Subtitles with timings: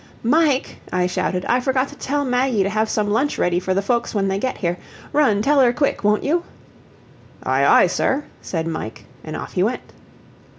[0.23, 3.83] "Mike," I shouted, "I forgot to tell Maggie to have some lunch ready for the
[3.83, 4.79] folks when they get here
[5.13, 6.43] run, tell her, quick, won't you?"
[7.45, 9.93] "Oye, oye, sur," said Mike, and off he went.